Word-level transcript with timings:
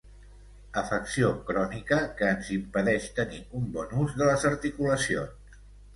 Afecció 0.81 1.27
crònica 1.49 1.99
que 2.21 2.29
ens 2.37 2.49
impedeix 2.55 3.07
tenir 3.19 3.43
un 3.61 3.69
bon 3.77 3.95
ús 4.07 4.17
de 4.23 4.31
les 4.31 4.47
articulacions. 4.53 5.61